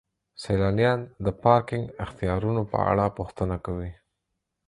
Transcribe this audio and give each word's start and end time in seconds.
سیلانیان 0.43 0.99
د 1.25 1.27
پارکینګ 1.41 1.85
اختیارونو 2.05 2.61
په 2.71 2.77
اړه 2.91 3.05
پوښتنه 3.17 3.55
کوي. 3.65 3.91